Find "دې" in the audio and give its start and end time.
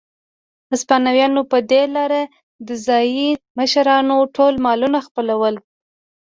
1.71-1.83